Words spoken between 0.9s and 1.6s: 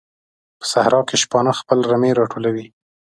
کې شپانه